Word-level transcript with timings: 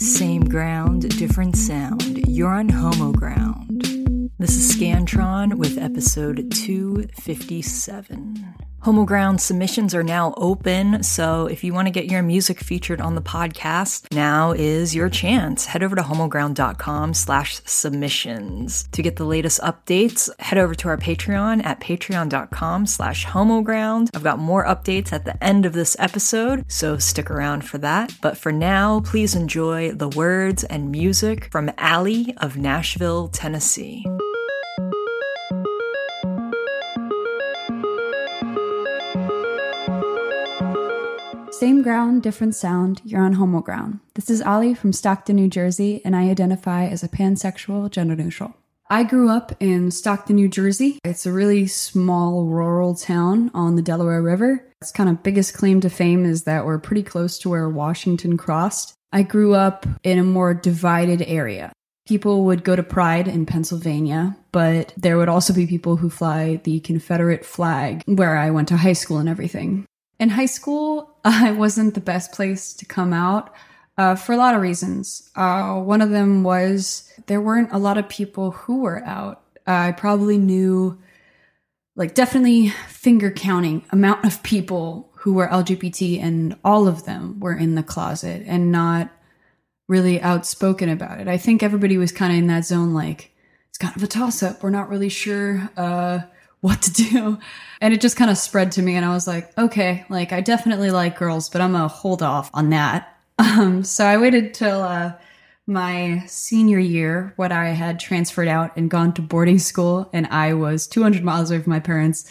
Same 0.00 0.44
ground, 0.44 1.18
different 1.18 1.56
sound. 1.56 2.18
You're 2.28 2.54
on 2.54 2.68
Homo 2.68 3.10
Ground. 3.12 3.82
This 4.38 4.56
is 4.56 4.76
Scantron 4.76 5.54
with 5.54 5.78
episode 5.78 6.52
257. 6.52 8.54
Homo 8.80 9.04
Ground 9.04 9.40
submissions 9.40 9.94
are 9.94 10.04
now 10.04 10.34
open, 10.36 11.02
so 11.02 11.46
if 11.46 11.64
you 11.64 11.74
want 11.74 11.86
to 11.86 11.92
get 11.92 12.10
your 12.10 12.22
music 12.22 12.60
featured 12.60 13.00
on 13.00 13.16
the 13.16 13.20
podcast, 13.20 14.12
now 14.14 14.52
is 14.52 14.94
your 14.94 15.08
chance. 15.08 15.66
Head 15.66 15.82
over 15.82 15.96
to 15.96 16.02
homoground.com 16.02 17.14
slash 17.14 17.60
submissions. 17.64 18.88
To 18.92 19.02
get 19.02 19.16
the 19.16 19.24
latest 19.24 19.60
updates, 19.60 20.30
head 20.38 20.58
over 20.58 20.74
to 20.76 20.88
our 20.88 20.96
Patreon 20.96 21.64
at 21.66 21.80
patreon.com 21.80 22.86
slash 22.86 23.26
homoground. 23.26 24.10
I've 24.14 24.22
got 24.22 24.38
more 24.38 24.64
updates 24.64 25.12
at 25.12 25.24
the 25.24 25.42
end 25.42 25.66
of 25.66 25.72
this 25.72 25.96
episode, 25.98 26.64
so 26.68 26.98
stick 26.98 27.30
around 27.30 27.64
for 27.64 27.78
that. 27.78 28.14
But 28.22 28.38
for 28.38 28.52
now, 28.52 29.00
please 29.00 29.34
enjoy 29.34 29.90
the 29.90 30.08
words 30.08 30.62
and 30.62 30.92
music 30.92 31.50
from 31.50 31.72
Allie 31.78 32.32
of 32.38 32.56
Nashville, 32.56 33.28
Tennessee. 33.28 34.06
Same 41.58 41.82
ground, 41.82 42.22
different 42.22 42.54
sound. 42.54 43.00
You're 43.04 43.24
on 43.24 43.32
homo 43.32 43.60
ground. 43.60 43.98
This 44.14 44.30
is 44.30 44.40
Ali 44.40 44.74
from 44.74 44.92
Stockton, 44.92 45.34
New 45.34 45.48
Jersey, 45.48 46.00
and 46.04 46.14
I 46.14 46.30
identify 46.30 46.86
as 46.86 47.02
a 47.02 47.08
pansexual 47.08 47.90
gender 47.90 48.14
neutral. 48.14 48.54
I 48.88 49.02
grew 49.02 49.28
up 49.28 49.50
in 49.58 49.90
Stockton, 49.90 50.36
New 50.36 50.48
Jersey. 50.48 51.00
It's 51.02 51.26
a 51.26 51.32
really 51.32 51.66
small 51.66 52.44
rural 52.44 52.94
town 52.94 53.50
on 53.54 53.74
the 53.74 53.82
Delaware 53.82 54.22
River. 54.22 54.64
Its 54.80 54.92
kind 54.92 55.10
of 55.10 55.24
biggest 55.24 55.52
claim 55.54 55.80
to 55.80 55.90
fame 55.90 56.24
is 56.24 56.44
that 56.44 56.64
we're 56.64 56.78
pretty 56.78 57.02
close 57.02 57.40
to 57.40 57.48
where 57.48 57.68
Washington 57.68 58.36
crossed. 58.36 58.94
I 59.10 59.24
grew 59.24 59.54
up 59.54 59.84
in 60.04 60.20
a 60.20 60.24
more 60.24 60.54
divided 60.54 61.22
area. 61.22 61.72
People 62.06 62.44
would 62.44 62.62
go 62.62 62.76
to 62.76 62.84
Pride 62.84 63.26
in 63.26 63.46
Pennsylvania, 63.46 64.36
but 64.52 64.94
there 64.96 65.16
would 65.16 65.28
also 65.28 65.52
be 65.52 65.66
people 65.66 65.96
who 65.96 66.08
fly 66.08 66.60
the 66.62 66.78
Confederate 66.78 67.44
flag 67.44 68.04
where 68.06 68.38
I 68.38 68.50
went 68.50 68.68
to 68.68 68.76
high 68.76 68.92
school 68.92 69.18
and 69.18 69.28
everything. 69.28 69.86
In 70.18 70.30
high 70.30 70.46
school, 70.46 71.16
I 71.24 71.52
wasn't 71.52 71.94
the 71.94 72.00
best 72.00 72.32
place 72.32 72.72
to 72.74 72.84
come 72.84 73.12
out 73.12 73.54
uh, 73.96 74.14
for 74.14 74.32
a 74.32 74.36
lot 74.36 74.54
of 74.54 74.62
reasons. 74.62 75.30
Uh, 75.34 75.74
one 75.74 76.00
of 76.00 76.10
them 76.10 76.42
was 76.44 77.12
there 77.26 77.40
weren't 77.40 77.72
a 77.72 77.78
lot 77.78 77.98
of 77.98 78.08
people 78.08 78.52
who 78.52 78.82
were 78.82 79.04
out. 79.04 79.42
I 79.66 79.92
probably 79.92 80.38
knew, 80.38 80.98
like, 81.94 82.14
definitely 82.14 82.68
finger 82.88 83.30
counting 83.30 83.84
amount 83.90 84.24
of 84.24 84.42
people 84.42 85.10
who 85.16 85.34
were 85.34 85.48
LGBT, 85.48 86.22
and 86.22 86.56
all 86.64 86.88
of 86.88 87.04
them 87.04 87.40
were 87.40 87.56
in 87.56 87.74
the 87.74 87.82
closet 87.82 88.44
and 88.46 88.72
not 88.72 89.10
really 89.88 90.20
outspoken 90.22 90.88
about 90.88 91.20
it. 91.20 91.28
I 91.28 91.36
think 91.36 91.62
everybody 91.62 91.98
was 91.98 92.12
kind 92.12 92.32
of 92.32 92.38
in 92.38 92.46
that 92.46 92.64
zone, 92.64 92.94
like, 92.94 93.32
it's 93.68 93.78
kind 93.78 93.96
of 93.96 94.02
a 94.02 94.06
toss 94.06 94.42
up. 94.42 94.62
We're 94.62 94.70
not 94.70 94.88
really 94.88 95.08
sure. 95.08 95.70
Uh, 95.76 96.20
what 96.60 96.82
to 96.82 96.92
do. 96.92 97.38
And 97.80 97.94
it 97.94 98.00
just 98.00 98.16
kind 98.16 98.30
of 98.30 98.38
spread 98.38 98.72
to 98.72 98.82
me. 98.82 98.96
And 98.96 99.04
I 99.04 99.14
was 99.14 99.26
like, 99.26 99.56
okay, 99.56 100.04
like 100.08 100.32
I 100.32 100.40
definitely 100.40 100.90
like 100.90 101.18
girls, 101.18 101.48
but 101.48 101.60
I'm 101.60 101.72
going 101.72 101.82
to 101.82 101.88
hold 101.88 102.22
off 102.22 102.50
on 102.54 102.70
that. 102.70 103.14
Um, 103.40 103.84
so 103.84 104.04
I 104.04 104.16
waited 104.16 104.52
till 104.52 104.82
uh, 104.82 105.12
my 105.64 106.24
senior 106.26 106.80
year 106.80 107.34
when 107.36 107.52
I 107.52 107.68
had 107.68 108.00
transferred 108.00 108.48
out 108.48 108.76
and 108.76 108.90
gone 108.90 109.14
to 109.14 109.22
boarding 109.22 109.60
school. 109.60 110.10
And 110.12 110.26
I 110.26 110.54
was 110.54 110.88
200 110.88 111.22
miles 111.22 111.52
away 111.52 111.62
from 111.62 111.70
my 111.70 111.78
parents 111.78 112.28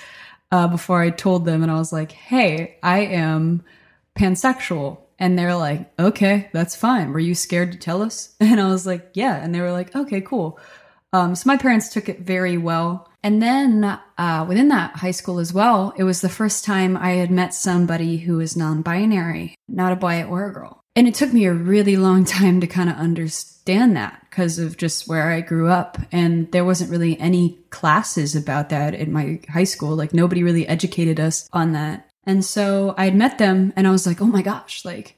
uh, 0.51 0.67
before 0.67 1.01
I 1.01 1.11
told 1.11 1.45
them. 1.45 1.63
And 1.63 1.71
I 1.71 1.75
was 1.75 1.93
like, 1.93 2.11
hey, 2.11 2.77
I 2.83 3.05
am 3.05 3.63
pansexual. 4.19 4.99
And 5.17 5.39
they're 5.39 5.55
like, 5.55 5.89
okay, 5.97 6.49
that's 6.51 6.75
fine. 6.75 7.13
Were 7.13 7.19
you 7.19 7.35
scared 7.35 7.71
to 7.71 7.77
tell 7.77 8.01
us? 8.01 8.35
And 8.41 8.59
I 8.59 8.67
was 8.67 8.85
like, 8.85 9.11
yeah. 9.13 9.41
And 9.41 9.55
they 9.55 9.61
were 9.61 9.71
like, 9.71 9.95
okay, 9.95 10.19
cool. 10.19 10.59
Um, 11.13 11.35
so 11.35 11.47
my 11.47 11.57
parents 11.57 11.89
took 11.89 12.09
it 12.09 12.19
very 12.19 12.57
well. 12.57 13.09
And 13.23 13.41
then 13.41 13.83
uh, 14.17 14.45
within 14.47 14.69
that 14.69 14.97
high 14.97 15.11
school 15.11 15.39
as 15.39 15.53
well, 15.53 15.93
it 15.97 16.03
was 16.03 16.21
the 16.21 16.29
first 16.29 16.63
time 16.63 16.95
I 16.95 17.11
had 17.11 17.31
met 17.31 17.53
somebody 17.53 18.17
who 18.17 18.37
was 18.37 18.55
non 18.55 18.81
binary, 18.81 19.55
not 19.67 19.91
a 19.91 19.97
boy 19.97 20.23
or 20.23 20.47
a 20.47 20.53
girl. 20.53 20.81
And 20.95 21.07
it 21.07 21.13
took 21.13 21.33
me 21.33 21.45
a 21.45 21.53
really 21.53 21.95
long 21.95 22.25
time 22.39 22.61
to 22.61 22.67
kind 22.67 22.89
of 22.89 22.95
understand 22.95 23.95
that 23.95 24.25
because 24.29 24.59
of 24.59 24.77
just 24.77 25.07
where 25.07 25.31
I 25.31 25.41
grew 25.41 25.67
up. 25.67 25.97
And 26.11 26.51
there 26.51 26.65
wasn't 26.65 26.91
really 26.91 27.19
any 27.19 27.57
classes 27.69 28.35
about 28.35 28.69
that 28.69 28.93
in 28.93 29.11
my 29.11 29.39
high 29.49 29.63
school. 29.63 29.95
Like 29.95 30.13
nobody 30.13 30.43
really 30.43 30.67
educated 30.67 31.19
us 31.19 31.49
on 31.51 31.73
that. 31.73 32.09
And 32.23 32.43
so 32.43 32.93
I 32.97 33.05
had 33.05 33.15
met 33.15 33.37
them 33.37 33.73
and 33.75 33.87
I 33.87 33.91
was 33.91 34.05
like, 34.05 34.21
oh 34.21 34.25
my 34.25 34.41
gosh, 34.41 34.83
like, 34.85 35.15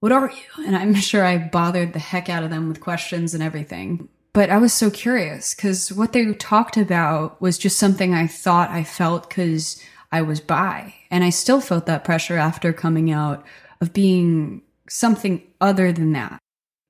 what 0.00 0.12
are 0.12 0.30
you? 0.30 0.64
And 0.64 0.76
I'm 0.76 0.94
sure 0.96 1.24
I 1.24 1.38
bothered 1.38 1.92
the 1.92 1.98
heck 1.98 2.28
out 2.28 2.42
of 2.42 2.50
them 2.50 2.68
with 2.68 2.80
questions 2.80 3.34
and 3.34 3.42
everything 3.42 4.08
but 4.38 4.50
I 4.50 4.58
was 4.58 4.72
so 4.72 4.88
curious 4.88 5.52
because 5.52 5.90
what 5.90 6.12
they 6.12 6.32
talked 6.32 6.76
about 6.76 7.42
was 7.42 7.58
just 7.58 7.76
something 7.76 8.14
I 8.14 8.28
thought 8.28 8.70
I 8.70 8.84
felt 8.84 9.28
because 9.28 9.82
I 10.12 10.22
was 10.22 10.40
bi. 10.40 10.94
And 11.10 11.24
I 11.24 11.30
still 11.30 11.60
felt 11.60 11.86
that 11.86 12.04
pressure 12.04 12.36
after 12.36 12.72
coming 12.72 13.10
out 13.10 13.44
of 13.80 13.92
being 13.92 14.62
something 14.88 15.42
other 15.60 15.90
than 15.90 16.12
that. 16.12 16.38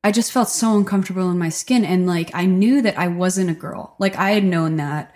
I 0.05 0.13
just 0.13 0.31
felt 0.31 0.51
so 0.51 0.77
uncomfortable 0.77 1.31
in 1.31 1.39
my 1.39 1.49
skin. 1.49 1.87
And 1.87 2.07
like, 2.07 2.31
I 2.35 2.45
knew 2.45 2.83
that 2.83 2.99
I 2.99 3.09
wasn't 3.09 3.49
a 3.49 3.55
girl. 3.55 3.97
Like, 3.99 4.19
I 4.19 4.33
had 4.33 4.45
known 4.45 4.77
that 4.77 5.15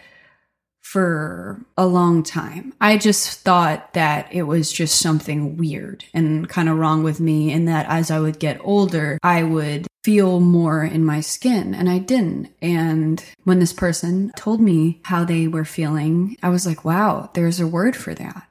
for 0.80 1.62
a 1.76 1.86
long 1.86 2.22
time. 2.22 2.72
I 2.80 2.96
just 2.96 3.40
thought 3.40 3.92
that 3.92 4.32
it 4.32 4.44
was 4.44 4.72
just 4.72 4.98
something 4.98 5.58
weird 5.58 6.06
and 6.14 6.48
kind 6.48 6.70
of 6.70 6.78
wrong 6.78 7.02
with 7.02 7.20
me, 7.20 7.52
and 7.52 7.68
that 7.68 7.84
as 7.90 8.10
I 8.10 8.20
would 8.20 8.38
get 8.38 8.58
older, 8.64 9.18
I 9.22 9.42
would 9.42 9.86
feel 10.04 10.40
more 10.40 10.82
in 10.82 11.04
my 11.04 11.20
skin, 11.20 11.74
and 11.74 11.88
I 11.88 11.98
didn't. 11.98 12.48
And 12.60 13.24
when 13.44 13.60
this 13.60 13.72
person 13.72 14.32
told 14.36 14.60
me 14.60 15.00
how 15.04 15.24
they 15.24 15.46
were 15.46 15.64
feeling, 15.64 16.36
I 16.42 16.48
was 16.48 16.66
like, 16.66 16.84
wow, 16.84 17.30
there's 17.34 17.60
a 17.60 17.66
word 17.66 17.96
for 17.96 18.14
that. 18.14 18.48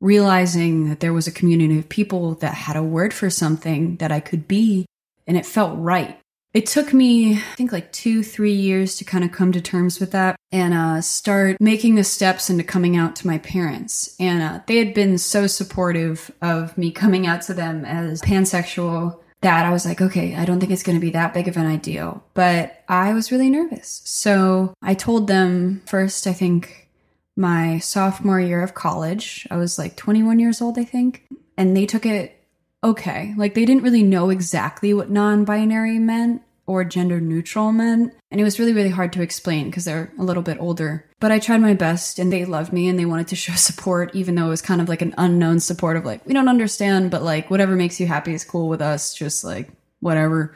Realizing 0.00 0.88
that 0.90 1.00
there 1.00 1.14
was 1.14 1.26
a 1.26 1.32
community 1.32 1.78
of 1.78 1.88
people 1.88 2.34
that 2.36 2.54
had 2.54 2.76
a 2.76 2.82
word 2.82 3.14
for 3.14 3.30
something 3.30 3.96
that 3.96 4.12
I 4.12 4.20
could 4.20 4.46
be, 4.46 4.86
and 5.26 5.36
it 5.36 5.46
felt 5.46 5.78
right. 5.78 6.18
It 6.52 6.66
took 6.66 6.92
me, 6.92 7.34
I 7.34 7.54
think, 7.56 7.72
like 7.72 7.90
two, 7.90 8.22
three 8.22 8.52
years 8.52 8.96
to 8.96 9.04
kind 9.04 9.24
of 9.24 9.32
come 9.32 9.50
to 9.52 9.60
terms 9.60 9.98
with 9.98 10.12
that 10.12 10.36
and 10.52 10.72
uh, 10.72 11.00
start 11.00 11.56
making 11.60 11.96
the 11.96 12.04
steps 12.04 12.48
into 12.48 12.62
coming 12.62 12.96
out 12.96 13.16
to 13.16 13.26
my 13.26 13.38
parents. 13.38 14.14
And 14.20 14.40
uh, 14.40 14.60
they 14.68 14.76
had 14.76 14.94
been 14.94 15.18
so 15.18 15.48
supportive 15.48 16.30
of 16.40 16.78
me 16.78 16.92
coming 16.92 17.26
out 17.26 17.42
to 17.42 17.54
them 17.54 17.84
as 17.84 18.22
pansexual 18.22 19.18
that 19.44 19.66
I 19.66 19.70
was 19.70 19.84
like, 19.84 20.00
okay, 20.00 20.34
I 20.34 20.46
don't 20.46 20.58
think 20.58 20.72
it's 20.72 20.82
going 20.82 20.96
to 20.96 21.04
be 21.04 21.10
that 21.10 21.34
big 21.34 21.48
of 21.48 21.58
an 21.58 21.66
ideal. 21.66 22.24
But 22.32 22.82
I 22.88 23.12
was 23.12 23.30
really 23.30 23.50
nervous. 23.50 24.00
So 24.06 24.72
I 24.80 24.94
told 24.94 25.26
them 25.26 25.82
first, 25.86 26.26
I 26.26 26.32
think 26.32 26.88
my 27.36 27.78
sophomore 27.78 28.40
year 28.40 28.62
of 28.62 28.72
college, 28.72 29.46
I 29.50 29.56
was 29.56 29.78
like 29.78 29.96
21 29.96 30.38
years 30.38 30.62
old, 30.62 30.78
I 30.78 30.84
think. 30.84 31.26
And 31.58 31.76
they 31.76 31.84
took 31.84 32.06
it 32.06 32.42
okay. 32.82 33.34
Like 33.36 33.52
they 33.52 33.66
didn't 33.66 33.82
really 33.82 34.02
know 34.02 34.30
exactly 34.30 34.94
what 34.94 35.10
non 35.10 35.44
binary 35.44 35.98
meant 35.98 36.40
or 36.66 36.84
gender 36.84 37.20
neutral 37.20 37.72
meant. 37.72 38.14
And 38.30 38.40
it 38.40 38.44
was 38.44 38.58
really, 38.58 38.72
really 38.72 38.90
hard 38.90 39.12
to 39.14 39.22
explain 39.22 39.66
because 39.66 39.84
they're 39.84 40.12
a 40.18 40.22
little 40.22 40.42
bit 40.42 40.58
older. 40.60 41.08
But 41.20 41.32
I 41.32 41.38
tried 41.38 41.60
my 41.60 41.74
best 41.74 42.18
and 42.18 42.32
they 42.32 42.44
loved 42.44 42.72
me 42.72 42.88
and 42.88 42.98
they 42.98 43.04
wanted 43.04 43.28
to 43.28 43.36
show 43.44 43.54
support, 43.54 44.14
even 44.14 44.34
though 44.34 44.46
it 44.46 44.50
was 44.50 44.62
kind 44.62 44.80
of 44.80 44.88
like 44.88 45.02
an 45.02 45.14
unknown 45.18 45.60
support 45.60 45.96
of 45.96 46.04
like, 46.04 46.24
we 46.26 46.34
don't 46.34 46.48
understand, 46.48 47.10
but 47.10 47.22
like 47.22 47.50
whatever 47.50 47.76
makes 47.76 48.00
you 48.00 48.06
happy 48.06 48.34
is 48.34 48.44
cool 48.44 48.68
with 48.68 48.80
us. 48.80 49.14
Just 49.14 49.44
like 49.44 49.70
whatever 50.00 50.54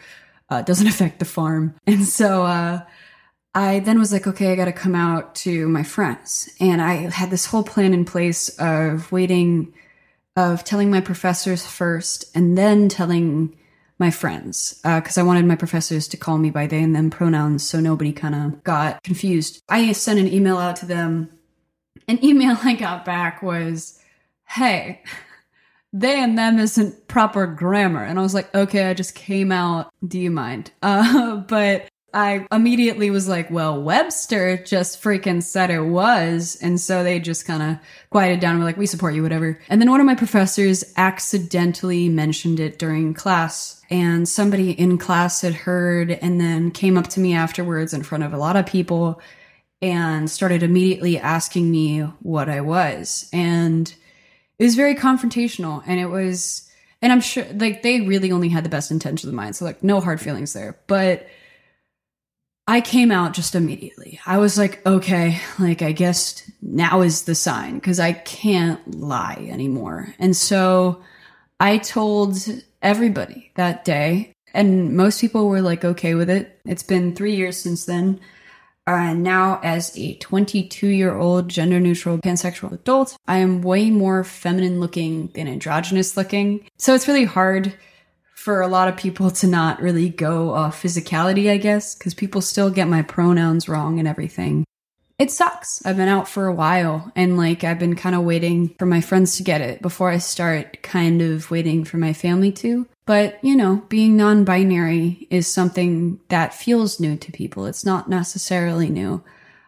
uh, 0.50 0.62
doesn't 0.62 0.86
affect 0.88 1.18
the 1.18 1.24
farm. 1.24 1.74
And 1.86 2.04
so, 2.04 2.44
uh, 2.44 2.80
I 3.54 3.80
then 3.80 3.98
was 3.98 4.12
like, 4.12 4.26
okay, 4.26 4.52
I 4.52 4.56
got 4.56 4.66
to 4.66 4.72
come 4.72 4.94
out 4.94 5.34
to 5.36 5.68
my 5.68 5.82
friends. 5.82 6.48
And 6.60 6.80
I 6.80 7.10
had 7.10 7.30
this 7.30 7.46
whole 7.46 7.64
plan 7.64 7.92
in 7.92 8.04
place 8.04 8.50
of 8.58 9.10
waiting 9.10 9.74
of 10.36 10.62
telling 10.62 10.90
my 10.90 11.00
professors 11.00 11.66
first 11.66 12.24
and 12.36 12.56
then 12.56 12.88
telling 12.88 13.56
my 13.98 14.10
friends 14.10 14.80
because 14.82 15.18
uh, 15.18 15.20
I 15.20 15.24
wanted 15.24 15.44
my 15.44 15.56
professors 15.56 16.06
to 16.08 16.16
call 16.16 16.38
me 16.38 16.50
by 16.50 16.66
they 16.66 16.82
and 16.82 16.94
them 16.94 17.10
pronouns 17.10 17.64
so 17.64 17.80
nobody 17.80 18.12
kind 18.12 18.34
of 18.34 18.62
got 18.62 19.02
confused. 19.02 19.62
I 19.68 19.92
sent 19.92 20.20
an 20.20 20.32
email 20.32 20.56
out 20.56 20.76
to 20.76 20.86
them. 20.86 21.30
An 22.06 22.24
email 22.24 22.56
I 22.64 22.74
got 22.74 23.04
back 23.04 23.42
was, 23.42 23.98
hey, 24.46 25.02
they 25.92 26.22
and 26.22 26.38
them 26.38 26.58
isn't 26.58 27.08
proper 27.08 27.46
grammar. 27.46 28.04
And 28.04 28.18
I 28.18 28.22
was 28.22 28.34
like, 28.34 28.54
okay, 28.54 28.84
I 28.88 28.94
just 28.94 29.14
came 29.14 29.50
out. 29.50 29.90
Do 30.06 30.18
you 30.18 30.30
mind? 30.30 30.70
Uh, 30.82 31.36
but 31.48 31.88
I 32.12 32.46
immediately 32.50 33.10
was 33.10 33.28
like, 33.28 33.50
well, 33.50 33.82
Webster 33.82 34.56
just 34.64 35.02
freaking 35.02 35.42
said 35.42 35.70
it 35.70 35.82
was. 35.82 36.58
And 36.62 36.80
so 36.80 37.04
they 37.04 37.20
just 37.20 37.46
kind 37.46 37.62
of 37.62 37.78
quieted 38.10 38.40
down 38.40 38.58
were 38.58 38.64
like, 38.64 38.78
we 38.78 38.86
support 38.86 39.14
you, 39.14 39.22
whatever. 39.22 39.60
And 39.68 39.80
then 39.80 39.90
one 39.90 40.00
of 40.00 40.06
my 40.06 40.14
professors 40.14 40.84
accidentally 40.96 42.08
mentioned 42.08 42.60
it 42.60 42.78
during 42.78 43.12
class. 43.12 43.82
And 43.90 44.26
somebody 44.26 44.70
in 44.70 44.96
class 44.96 45.42
had 45.42 45.54
heard 45.54 46.10
and 46.10 46.40
then 46.40 46.70
came 46.70 46.96
up 46.96 47.08
to 47.08 47.20
me 47.20 47.34
afterwards 47.34 47.92
in 47.92 48.02
front 48.02 48.24
of 48.24 48.32
a 48.32 48.38
lot 48.38 48.56
of 48.56 48.64
people 48.64 49.20
and 49.82 50.30
started 50.30 50.62
immediately 50.62 51.18
asking 51.18 51.70
me 51.70 52.00
what 52.20 52.48
I 52.48 52.62
was. 52.62 53.28
And 53.34 53.92
it 54.58 54.64
was 54.64 54.76
very 54.76 54.94
confrontational. 54.94 55.82
And 55.86 56.00
it 56.00 56.06
was 56.06 56.64
and 57.00 57.12
I'm 57.12 57.20
sure 57.20 57.46
like 57.54 57.82
they 57.82 58.00
really 58.00 58.32
only 58.32 58.48
had 58.48 58.64
the 58.64 58.68
best 58.68 58.90
intentions 58.90 59.30
in 59.30 59.36
mind. 59.36 59.56
So 59.56 59.64
like 59.64 59.84
no 59.84 60.00
hard 60.00 60.20
feelings 60.20 60.52
there. 60.52 60.78
But 60.86 61.28
I 62.68 62.82
came 62.82 63.10
out 63.10 63.32
just 63.32 63.54
immediately. 63.54 64.20
I 64.26 64.36
was 64.36 64.58
like, 64.58 64.84
okay, 64.86 65.40
like 65.58 65.80
I 65.80 65.92
guess 65.92 66.48
now 66.60 67.00
is 67.00 67.22
the 67.22 67.34
sign 67.34 67.76
because 67.76 67.98
I 67.98 68.12
can't 68.12 69.00
lie 69.00 69.48
anymore. 69.50 70.14
And 70.18 70.36
so 70.36 71.02
I 71.58 71.78
told 71.78 72.36
everybody 72.82 73.52
that 73.54 73.86
day, 73.86 74.32
and 74.52 74.94
most 74.94 75.18
people 75.18 75.48
were 75.48 75.62
like 75.62 75.82
okay 75.82 76.14
with 76.14 76.28
it. 76.28 76.60
It's 76.66 76.82
been 76.82 77.14
three 77.14 77.34
years 77.34 77.56
since 77.56 77.86
then. 77.86 78.20
Uh, 78.86 79.14
now, 79.14 79.60
as 79.62 79.96
a 79.96 80.16
22 80.16 80.88
year 80.88 81.14
old 81.16 81.48
gender 81.48 81.80
neutral 81.80 82.18
pansexual 82.18 82.72
adult, 82.72 83.16
I 83.26 83.38
am 83.38 83.62
way 83.62 83.88
more 83.88 84.24
feminine 84.24 84.78
looking 84.78 85.28
than 85.28 85.48
androgynous 85.48 86.18
looking. 86.18 86.68
So 86.76 86.94
it's 86.94 87.08
really 87.08 87.24
hard 87.24 87.72
for 88.38 88.60
a 88.60 88.68
lot 88.68 88.86
of 88.86 88.96
people 88.96 89.32
to 89.32 89.48
not 89.48 89.82
really 89.82 90.08
go 90.08 90.52
off 90.54 90.80
physicality, 90.80 91.50
I 91.50 91.56
guess, 91.56 91.96
because 91.96 92.14
people 92.14 92.40
still 92.40 92.70
get 92.70 92.86
my 92.86 93.02
pronouns 93.02 93.68
wrong 93.68 93.98
and 93.98 94.06
everything. 94.06 94.64
It 95.18 95.32
sucks. 95.32 95.84
I've 95.84 95.96
been 95.96 96.08
out 96.08 96.28
for 96.28 96.46
a 96.46 96.54
while 96.54 97.10
and 97.16 97.36
like 97.36 97.64
I've 97.64 97.80
been 97.80 97.96
kind 97.96 98.14
of 98.14 98.22
waiting 98.22 98.76
for 98.78 98.86
my 98.86 99.00
friends 99.00 99.36
to 99.36 99.42
get 99.42 99.60
it 99.60 99.82
before 99.82 100.10
I 100.10 100.18
start 100.18 100.84
kind 100.84 101.20
of 101.20 101.50
waiting 101.50 101.84
for 101.84 101.96
my 101.96 102.12
family 102.12 102.52
to. 102.52 102.86
But, 103.06 103.42
you 103.42 103.56
know, 103.56 103.82
being 103.88 104.16
non 104.16 104.44
binary 104.44 105.26
is 105.30 105.48
something 105.48 106.20
that 106.28 106.54
feels 106.54 107.00
new 107.00 107.16
to 107.16 107.32
people. 107.32 107.66
It's 107.66 107.84
not 107.84 108.08
necessarily 108.08 108.88
new. 108.88 109.24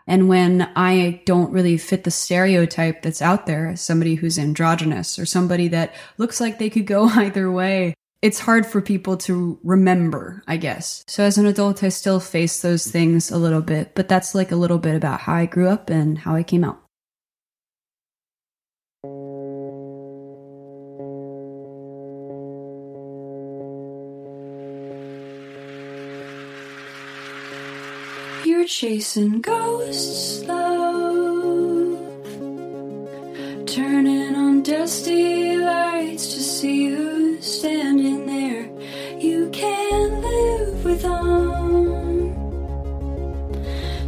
And 0.07 0.29
when 0.29 0.71
I 0.77 1.23
don't 1.27 1.53
really 1.53 1.77
fit 1.77 2.05
the 2.05 2.13
stereotype 2.13 3.03
that's 3.03 3.21
out 3.21 3.47
there 3.47 3.67
as 3.67 3.81
somebody 3.81 4.15
who's 4.15 4.39
androgynous 4.39 5.19
or 5.19 5.27
somebody 5.27 5.67
that 5.69 5.93
looks 6.19 6.41
like 6.41 6.59
they 6.59 6.71
could 6.71 6.87
go 6.87 7.05
either 7.09 7.51
way, 7.51 7.95
it's 8.23 8.41
hard 8.41 8.67
for 8.67 8.83
people 8.83 9.17
to 9.17 9.59
remember, 9.63 10.43
I 10.47 10.59
guess. 10.59 11.05
So 11.09 11.25
as 11.25 11.39
an 11.39 11.47
adult, 11.47 11.83
I 11.83 11.89
still 11.89 12.21
face 12.21 12.61
those 12.61 12.87
things 12.87 13.31
a 13.31 13.39
little 13.39 13.63
bit, 13.63 13.95
but 13.95 14.09
that's 14.09 14.35
like 14.35 14.53
a 14.53 14.57
little 14.57 14.79
bit 14.79 14.95
about 14.95 15.21
how 15.21 15.35
I 15.35 15.47
grew 15.47 15.69
up 15.69 15.89
and 15.89 16.19
how 16.19 16.35
I 16.35 16.43
came 16.43 16.65
out. 16.65 16.83
You're 28.45 28.67
chasing 28.67 29.41
ghosts, 29.41 30.45
love. 30.45 31.99
Turning 33.67 34.35
on 34.35 34.63
dusty 34.63 35.57
lights 35.57 36.35
to 36.35 36.41
see 36.41 36.89
standing 37.41 38.27
there. 38.27 38.69
You 39.19 39.49
can't 39.51 40.21
live 40.21 40.85
with 40.85 41.05
without. 41.05 41.51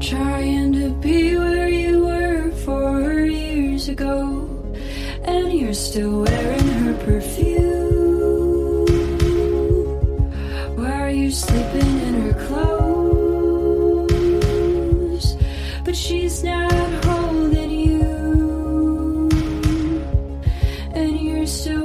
Trying 0.00 0.72
to 0.74 0.90
be 1.00 1.36
where 1.36 1.68
you 1.68 2.04
were 2.04 2.50
four 2.64 3.24
years 3.24 3.88
ago. 3.88 4.48
And 5.24 5.52
you're 5.52 5.74
still 5.74 6.22
wearing 6.22 6.68
her 6.68 6.94
perfume. 7.04 7.62
Why 10.76 10.92
are 11.00 11.10
you 11.10 11.30
sleeping 11.30 12.00
in 12.00 12.14
her 12.22 12.34
clothes? 12.46 12.86
But 15.84 15.96
she's 15.96 16.42
not 16.44 16.72
holding 17.04 17.70
you. 17.70 19.28
And 20.94 21.20
you're 21.20 21.46
still 21.46 21.81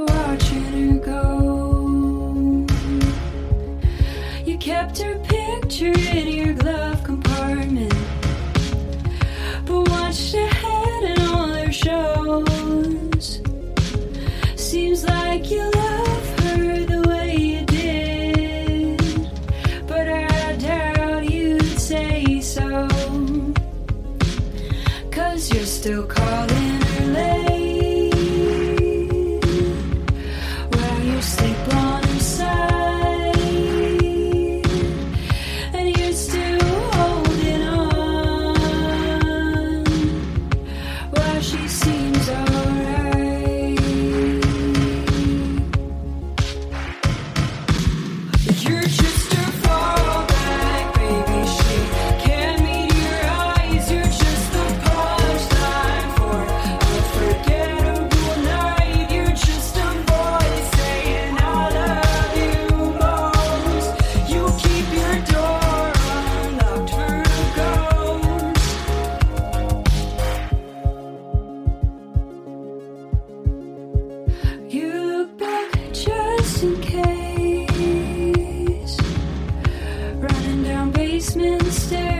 down 81.34 82.17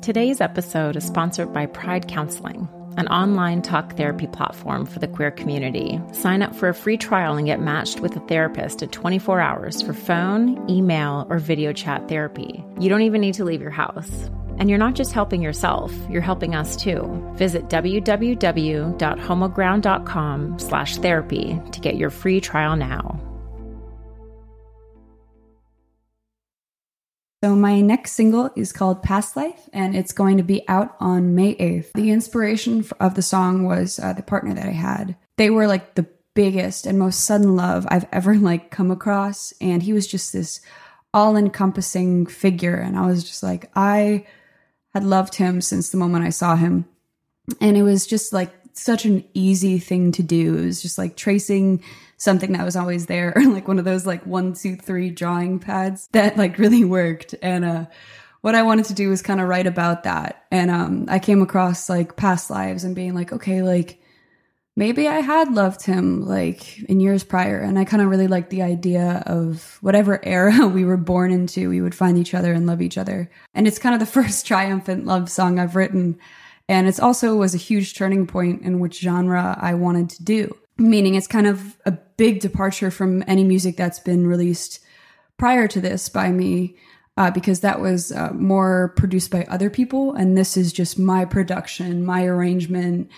Today's 0.00 0.40
episode 0.40 0.94
is 0.96 1.04
sponsored 1.04 1.52
by 1.52 1.66
Pride 1.66 2.06
Counseling, 2.08 2.68
an 2.96 3.08
online 3.08 3.62
talk 3.62 3.96
therapy 3.96 4.28
platform 4.28 4.86
for 4.86 5.00
the 5.00 5.08
queer 5.08 5.32
community. 5.32 6.00
Sign 6.12 6.40
up 6.40 6.54
for 6.54 6.68
a 6.68 6.74
free 6.74 6.96
trial 6.96 7.36
and 7.36 7.46
get 7.46 7.60
matched 7.60 7.98
with 8.00 8.14
a 8.16 8.20
therapist 8.20 8.80
in 8.80 8.90
24 8.90 9.40
hours 9.40 9.82
for 9.82 9.92
phone, 9.92 10.70
email, 10.70 11.26
or 11.28 11.38
video 11.38 11.72
chat 11.72 12.08
therapy. 12.08 12.64
You 12.78 12.88
don't 12.88 13.02
even 13.02 13.20
need 13.20 13.34
to 13.34 13.44
leave 13.44 13.60
your 13.60 13.70
house. 13.70 14.30
And 14.58 14.70
you're 14.70 14.78
not 14.78 14.94
just 14.94 15.12
helping 15.12 15.42
yourself, 15.42 15.92
you're 16.08 16.22
helping 16.22 16.54
us 16.54 16.76
too. 16.76 17.02
Visit 17.34 17.68
www.homoground.com 17.68 20.58
slash 20.58 20.96
therapy 20.96 21.60
to 21.72 21.80
get 21.80 21.96
your 21.96 22.10
free 22.10 22.40
trial 22.40 22.76
now. 22.76 23.20
So, 27.42 27.54
my 27.54 27.80
next 27.80 28.12
single 28.12 28.50
is 28.56 28.72
called 28.72 29.02
Past 29.02 29.36
Life, 29.36 29.68
and 29.72 29.94
it's 29.94 30.12
going 30.12 30.38
to 30.38 30.42
be 30.42 30.68
out 30.68 30.96
on 30.98 31.36
May 31.36 31.54
8th. 31.54 31.92
The 31.92 32.10
inspiration 32.10 32.84
of 32.98 33.14
the 33.14 33.22
song 33.22 33.64
was 33.64 34.00
uh, 34.00 34.12
the 34.12 34.24
partner 34.24 34.54
that 34.54 34.66
I 34.66 34.72
had. 34.72 35.16
They 35.36 35.48
were 35.48 35.68
like 35.68 35.94
the 35.94 36.06
biggest 36.34 36.84
and 36.84 36.98
most 36.98 37.20
sudden 37.20 37.54
love 37.54 37.86
I've 37.90 38.06
ever 38.10 38.36
like 38.36 38.72
come 38.72 38.90
across, 38.90 39.52
and 39.60 39.84
he 39.84 39.92
was 39.92 40.08
just 40.08 40.32
this 40.32 40.60
all 41.14 41.36
encompassing 41.36 42.26
figure. 42.26 42.74
And 42.74 42.98
I 42.98 43.06
was 43.06 43.22
just 43.22 43.44
like, 43.44 43.70
I 43.76 44.26
had 44.92 45.04
loved 45.04 45.36
him 45.36 45.60
since 45.60 45.90
the 45.90 45.96
moment 45.96 46.24
I 46.24 46.30
saw 46.30 46.56
him. 46.56 46.86
And 47.60 47.76
it 47.76 47.82
was 47.82 48.06
just 48.06 48.32
like 48.32 48.52
such 48.78 49.04
an 49.04 49.24
easy 49.34 49.78
thing 49.78 50.12
to 50.12 50.22
do. 50.22 50.56
It 50.56 50.64
was 50.64 50.82
just 50.82 50.98
like 50.98 51.16
tracing 51.16 51.82
something 52.16 52.52
that 52.52 52.64
was 52.64 52.76
always 52.76 53.06
there, 53.06 53.32
like 53.46 53.68
one 53.68 53.78
of 53.78 53.84
those 53.84 54.06
like 54.06 54.26
one, 54.26 54.52
two, 54.52 54.76
three 54.76 55.10
drawing 55.10 55.58
pads 55.58 56.08
that 56.12 56.36
like 56.36 56.58
really 56.58 56.84
worked. 56.84 57.34
And 57.42 57.64
uh 57.64 57.86
what 58.40 58.54
I 58.54 58.62
wanted 58.62 58.84
to 58.86 58.94
do 58.94 59.08
was 59.08 59.20
kind 59.20 59.40
of 59.40 59.48
write 59.48 59.66
about 59.66 60.04
that. 60.04 60.44
And 60.50 60.70
um 60.70 61.06
I 61.08 61.18
came 61.18 61.42
across 61.42 61.88
like 61.88 62.16
past 62.16 62.50
lives 62.50 62.84
and 62.84 62.94
being 62.94 63.14
like, 63.14 63.32
okay, 63.32 63.62
like 63.62 64.00
maybe 64.78 65.08
I 65.08 65.18
had 65.18 65.52
loved 65.52 65.82
him 65.82 66.24
like 66.24 66.78
in 66.84 67.00
years 67.00 67.24
prior. 67.24 67.58
And 67.58 67.78
I 67.80 67.84
kind 67.84 68.00
of 68.00 68.08
really 68.08 68.28
liked 68.28 68.50
the 68.50 68.62
idea 68.62 69.24
of 69.26 69.76
whatever 69.80 70.20
era 70.24 70.68
we 70.68 70.84
were 70.84 70.96
born 70.96 71.32
into, 71.32 71.68
we 71.68 71.80
would 71.80 71.96
find 71.96 72.16
each 72.16 72.32
other 72.32 72.52
and 72.52 72.66
love 72.66 72.80
each 72.80 72.96
other. 72.96 73.28
And 73.54 73.66
it's 73.66 73.80
kind 73.80 73.94
of 73.94 74.00
the 74.00 74.06
first 74.20 74.46
triumphant 74.46 75.04
love 75.04 75.28
song 75.28 75.58
I've 75.58 75.76
written. 75.76 76.18
And 76.68 76.86
it's 76.86 77.00
also 77.00 77.36
was 77.36 77.54
a 77.54 77.58
huge 77.58 77.94
turning 77.94 78.26
point 78.26 78.62
in 78.62 78.80
which 78.80 79.00
genre 79.00 79.58
I 79.60 79.74
wanted 79.74 80.10
to 80.10 80.24
do. 80.24 80.56
Meaning 80.76 81.14
it's 81.14 81.26
kind 81.26 81.46
of 81.46 81.76
a 81.86 81.92
big 81.92 82.40
departure 82.40 82.90
from 82.90 83.24
any 83.26 83.44
music 83.44 83.76
that's 83.76 83.98
been 84.00 84.26
released 84.26 84.80
prior 85.38 85.66
to 85.68 85.80
this 85.80 86.08
by 86.08 86.30
me. 86.30 86.76
Uh, 87.16 87.32
because 87.32 87.58
that 87.60 87.80
was 87.80 88.12
uh, 88.12 88.30
more 88.32 88.92
produced 88.96 89.32
by 89.32 89.42
other 89.46 89.68
people, 89.68 90.14
and 90.14 90.38
this 90.38 90.56
is 90.56 90.72
just 90.72 90.96
my 91.00 91.24
production, 91.24 92.06
my 92.06 92.24
arrangement, 92.24 93.10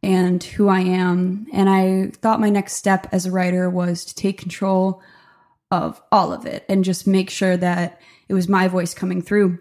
and 0.00 0.44
who 0.44 0.68
I 0.68 0.78
am. 0.78 1.46
And 1.52 1.68
I 1.68 2.12
thought 2.22 2.38
my 2.38 2.50
next 2.50 2.74
step 2.74 3.08
as 3.10 3.26
a 3.26 3.32
writer 3.32 3.68
was 3.68 4.04
to 4.04 4.14
take 4.14 4.38
control 4.38 5.02
of 5.70 6.00
all 6.12 6.32
of 6.32 6.46
it 6.46 6.64
and 6.68 6.84
just 6.84 7.06
make 7.06 7.30
sure 7.30 7.56
that 7.56 8.00
it 8.28 8.34
was 8.34 8.48
my 8.48 8.68
voice 8.68 8.94
coming 8.94 9.22
through. 9.22 9.58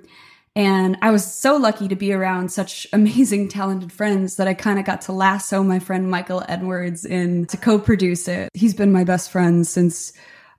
And 0.58 0.98
I 1.04 1.12
was 1.12 1.24
so 1.24 1.56
lucky 1.56 1.88
to 1.88 1.96
be 1.96 2.12
around 2.12 2.52
such 2.52 2.88
amazing, 2.94 3.48
talented 3.48 3.92
friends 3.92 4.38
that 4.38 4.48
I 4.48 4.56
kind 4.56 4.80
of 4.80 4.86
got 4.86 5.02
to 5.02 5.12
lasso 5.12 5.62
my 5.62 5.78
friend 5.78 6.10
Michael 6.10 6.44
Edwards 6.50 7.06
in 7.06 7.46
to 7.46 7.58
co 7.58 7.78
produce 7.78 8.28
it. 8.28 8.50
He's 8.56 8.74
been 8.74 8.92
my 8.92 9.04
best 9.04 9.32
friend 9.32 9.68
since 9.68 10.14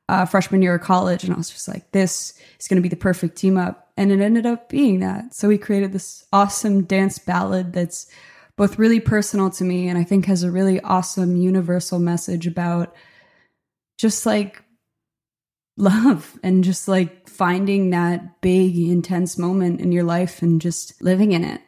uh, 0.08 0.24
freshman 0.24 0.62
year 0.62 0.76
of 0.76 0.82
college. 0.82 1.24
And 1.24 1.34
I 1.34 1.36
was 1.36 1.50
just 1.50 1.66
like, 1.66 1.90
this 1.90 2.32
is 2.60 2.68
going 2.68 2.76
to 2.76 2.82
be 2.82 2.88
the 2.88 2.94
perfect 2.94 3.36
team 3.36 3.58
up. 3.58 3.90
And 3.96 4.12
it 4.12 4.20
ended 4.20 4.46
up 4.46 4.68
being 4.68 5.00
that. 5.00 5.34
So 5.34 5.48
we 5.48 5.58
created 5.58 5.92
this 5.92 6.24
awesome 6.32 6.84
dance 6.84 7.18
ballad 7.18 7.72
that's 7.72 8.06
both 8.54 8.78
really 8.78 9.00
personal 9.00 9.50
to 9.50 9.64
me 9.64 9.88
and 9.88 9.98
I 9.98 10.04
think 10.04 10.26
has 10.26 10.44
a 10.44 10.50
really 10.50 10.80
awesome 10.80 11.36
universal 11.36 11.98
message 11.98 12.46
about 12.46 12.94
just 13.98 14.26
like 14.26 14.62
love 15.78 16.38
and 16.42 16.64
just 16.64 16.88
like 16.88 17.28
finding 17.28 17.90
that 17.90 18.40
big 18.40 18.76
intense 18.76 19.38
moment 19.38 19.80
in 19.80 19.92
your 19.92 20.04
life 20.04 20.42
and 20.42 20.60
just 20.60 21.00
living 21.00 21.32
in 21.32 21.44
it. 21.44 21.60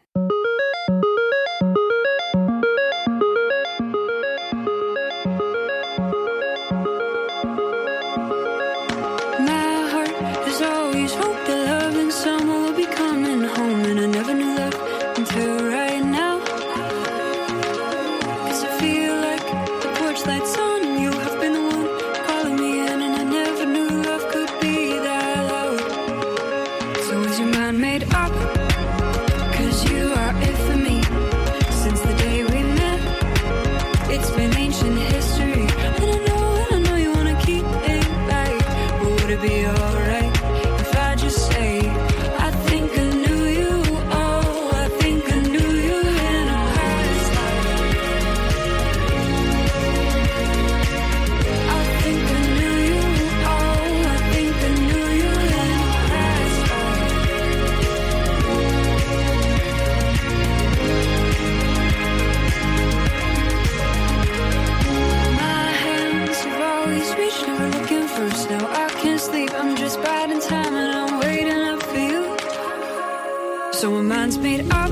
so 73.81 73.91
my 73.91 74.03
mind's 74.03 74.37
made 74.37 74.71
up. 74.73 74.91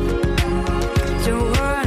Don't 1.27 1.53
worry. 1.59 1.78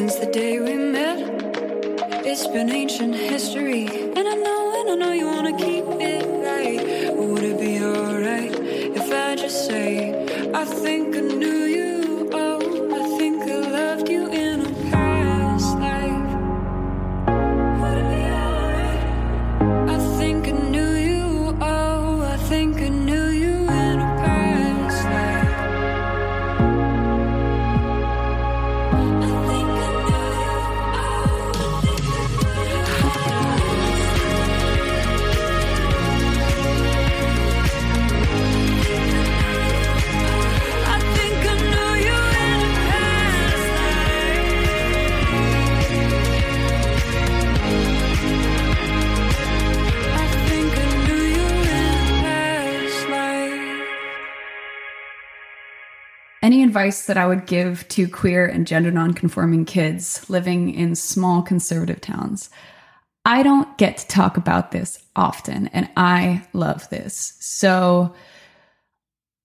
Since 0.00 0.16
the 0.16 0.32
day 0.32 0.58
we 0.58 0.76
met, 0.76 1.18
it's 2.24 2.46
been 2.46 2.70
ancient 2.70 3.14
history. 3.14 3.86
And 4.16 4.26
I 4.26 4.34
know, 4.34 4.80
and 4.80 4.92
I 4.92 4.94
know 4.94 5.12
you 5.12 5.26
wanna 5.26 5.54
keep 5.54 5.84
it 6.00 6.24
right. 6.48 7.14
But 7.14 7.26
would 7.28 7.42
it 7.42 7.60
be 7.60 7.84
alright 7.84 8.54
if 8.96 9.12
I 9.12 9.36
just 9.36 9.66
say, 9.66 10.14
I 10.54 10.64
think 10.64 11.14
I 11.14 11.20
knew 11.20 11.64
you? 11.64 11.69
Advice 56.70 57.06
that 57.06 57.16
I 57.16 57.26
would 57.26 57.46
give 57.46 57.86
to 57.88 58.06
queer 58.06 58.46
and 58.46 58.64
gender 58.64 58.92
nonconforming 58.92 59.64
kids 59.64 60.24
living 60.30 60.72
in 60.72 60.94
small 60.94 61.42
conservative 61.42 62.00
towns. 62.00 62.48
I 63.24 63.42
don't 63.42 63.76
get 63.76 63.96
to 63.98 64.06
talk 64.06 64.36
about 64.36 64.70
this 64.70 65.02
often, 65.16 65.66
and 65.68 65.90
I 65.96 66.46
love 66.52 66.88
this. 66.88 67.36
So 67.40 68.14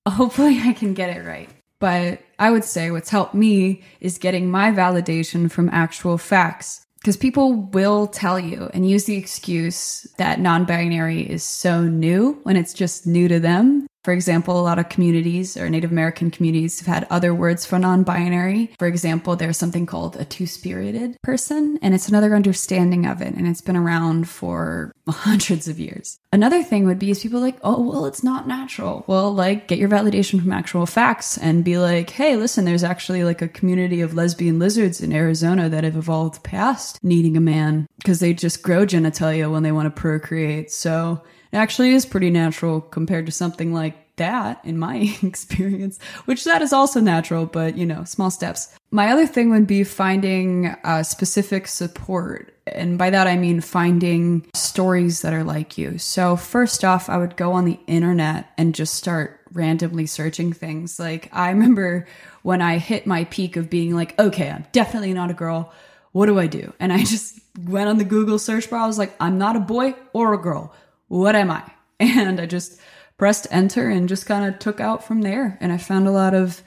hopefully 0.07 0.59
I 0.63 0.73
can 0.73 0.93
get 0.93 1.17
it 1.17 1.25
right. 1.25 1.49
But 1.79 2.21
I 2.37 2.51
would 2.51 2.63
say 2.63 2.91
what's 2.91 3.09
helped 3.09 3.33
me 3.33 3.81
is 3.99 4.19
getting 4.19 4.51
my 4.51 4.71
validation 4.71 5.49
from 5.49 5.69
actual 5.69 6.19
facts. 6.19 6.85
Because 6.99 7.17
people 7.17 7.53
will 7.53 8.05
tell 8.05 8.39
you 8.39 8.69
and 8.73 8.87
use 8.87 9.05
the 9.05 9.17
excuse 9.17 10.07
that 10.17 10.39
non 10.39 10.65
binary 10.65 11.21
is 11.21 11.43
so 11.43 11.83
new 11.83 12.39
when 12.43 12.55
it's 12.55 12.73
just 12.73 13.07
new 13.07 13.27
to 13.27 13.39
them. 13.39 13.87
For 14.05 14.13
example, 14.13 14.59
a 14.59 14.61
lot 14.61 14.77
of 14.77 14.87
communities 14.87 15.57
or 15.57 15.67
Native 15.67 15.91
American 15.91 16.29
communities 16.29 16.79
have 16.79 16.87
had 16.87 17.07
other 17.09 17.33
words 17.33 17.65
for 17.65 17.79
non 17.79 18.03
binary. 18.03 18.71
For 18.77 18.85
example, 18.85 19.35
there's 19.35 19.57
something 19.57 19.87
called 19.87 20.15
a 20.15 20.23
two 20.23 20.45
spirited 20.45 21.17
person, 21.23 21.79
and 21.81 21.95
it's 21.95 22.07
another 22.07 22.35
understanding 22.35 23.07
of 23.07 23.19
it, 23.23 23.33
and 23.33 23.47
it's 23.47 23.61
been 23.61 23.75
around 23.75 24.29
for 24.29 24.93
hundreds 25.09 25.67
of 25.67 25.79
years. 25.79 26.19
Another 26.31 26.61
thing 26.61 26.85
would 26.85 26.99
be 26.99 27.09
is 27.09 27.23
people 27.23 27.39
like, 27.39 27.57
oh, 27.63 27.81
well, 27.81 28.05
it's 28.05 28.23
not 28.23 28.47
natural. 28.47 29.05
Well, 29.07 29.33
like, 29.33 29.67
get 29.67 29.79
your 29.79 29.89
validation 29.89 30.39
from 30.39 30.51
actual 30.51 30.85
facts 30.85 31.39
and 31.39 31.63
be 31.63 31.79
like, 31.79 32.11
hey, 32.11 32.35
listen, 32.35 32.63
there's 32.63 32.83
actually 32.83 33.23
like 33.23 33.41
a 33.41 33.47
community 33.47 34.01
of 34.01 34.13
lesbian 34.13 34.59
lizards 34.59 35.01
in 35.01 35.13
Arizona 35.13 35.67
that 35.67 35.83
have 35.83 35.97
evolved 35.97 36.43
past 36.43 37.03
needing 37.03 37.35
a 37.37 37.41
man 37.41 37.87
because 37.97 38.19
they 38.19 38.35
just 38.35 38.61
grow 38.61 38.85
genitalia 38.85 39.51
when 39.51 39.63
they 39.63 39.71
want 39.71 39.87
to 39.87 39.99
procreate. 39.99 40.71
So, 40.71 41.23
actually 41.53 41.93
is 41.93 42.05
pretty 42.05 42.29
natural 42.29 42.81
compared 42.81 43.25
to 43.25 43.31
something 43.31 43.73
like 43.73 44.05
that 44.17 44.63
in 44.63 44.77
my 44.77 45.15
experience, 45.23 45.99
which 46.25 46.43
that 46.43 46.61
is 46.61 46.73
also 46.73 46.99
natural, 46.99 47.45
but 47.45 47.77
you 47.77 47.85
know, 47.85 48.03
small 48.03 48.31
steps. 48.31 48.75
My 48.91 49.11
other 49.11 49.27
thing 49.27 49.49
would 49.49 49.67
be 49.67 49.83
finding 49.83 50.67
uh, 50.83 51.03
specific 51.03 51.67
support. 51.67 52.53
And 52.67 52.97
by 52.97 53.09
that, 53.11 53.27
I 53.27 53.37
mean 53.37 53.61
finding 53.61 54.47
stories 54.53 55.21
that 55.21 55.33
are 55.33 55.43
like 55.43 55.77
you. 55.77 55.97
So, 55.97 56.35
first 56.35 56.83
off, 56.83 57.09
I 57.09 57.17
would 57.17 57.37
go 57.37 57.51
on 57.51 57.65
the 57.65 57.79
internet 57.87 58.51
and 58.57 58.73
just 58.73 58.95
start 58.95 59.39
randomly 59.51 60.07
searching 60.07 60.51
things. 60.51 60.99
Like, 60.99 61.29
I 61.31 61.49
remember 61.49 62.07
when 62.41 62.61
I 62.61 62.79
hit 62.79 63.05
my 63.05 63.25
peak 63.25 63.55
of 63.55 63.69
being 63.69 63.93
like, 63.93 64.17
okay, 64.19 64.49
I'm 64.49 64.65
definitely 64.71 65.13
not 65.13 65.29
a 65.29 65.35
girl. 65.35 65.73
What 66.11 66.25
do 66.25 66.39
I 66.39 66.47
do? 66.47 66.73
And 66.79 66.91
I 66.91 66.97
just 67.03 67.39
went 67.67 67.89
on 67.89 67.97
the 67.97 68.03
Google 68.03 68.39
search 68.39 68.69
bar. 68.69 68.79
I 68.79 68.87
was 68.87 68.97
like, 68.97 69.13
I'm 69.19 69.37
not 69.37 69.55
a 69.55 69.59
boy 69.59 69.93
or 70.13 70.33
a 70.33 70.41
girl 70.41 70.73
what 71.07 71.35
am 71.35 71.51
I? 71.51 71.63
And 71.99 72.41
I 72.41 72.45
just 72.45 72.77
pressed 73.17 73.47
enter 73.51 73.89
and 73.89 74.09
just 74.09 74.25
kind 74.25 74.45
of 74.45 74.59
took 74.59 74.81
out 74.81 75.05
from 75.05 75.21
there. 75.21 75.57
And 75.61 75.71
I 75.71 75.77
found 75.77 76.07
a 76.07 76.11
lot 76.11 76.33
of 76.33 76.61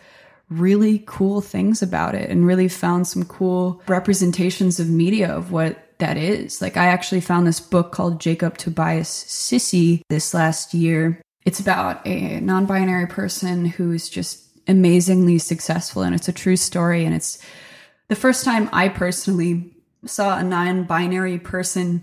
really 0.48 1.02
cool 1.06 1.42
things 1.42 1.82
about 1.82 2.14
it 2.14 2.30
and 2.30 2.46
really 2.46 2.68
found 2.68 3.06
some 3.06 3.24
cool 3.24 3.82
representations 3.86 4.80
of 4.80 4.88
media 4.88 5.28
of 5.30 5.52
what 5.52 5.98
that 5.98 6.16
is. 6.16 6.62
Like, 6.62 6.76
I 6.76 6.86
actually 6.86 7.20
found 7.20 7.46
this 7.46 7.60
book 7.60 7.92
called 7.92 8.20
Jacob 8.20 8.56
Tobia's 8.56 9.08
Sissy 9.08 10.00
this 10.08 10.32
last 10.32 10.72
year. 10.72 11.20
It's 11.44 11.60
about 11.60 12.06
a 12.06 12.40
non 12.40 12.66
binary 12.66 13.06
person 13.06 13.66
who 13.66 13.92
is 13.92 14.08
just 14.08 14.46
amazingly 14.66 15.38
successful, 15.38 16.02
and 16.02 16.14
it's 16.14 16.28
a 16.28 16.32
true 16.32 16.56
story. 16.56 17.04
And 17.04 17.14
it's 17.14 17.38
the 18.08 18.16
first 18.16 18.44
time 18.44 18.68
I 18.72 18.88
personally 18.88 19.74
saw 20.06 20.38
a 20.38 20.44
non 20.44 20.84
binary 20.84 21.38
person 21.38 22.02